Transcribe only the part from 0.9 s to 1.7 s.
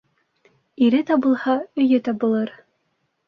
табылһа,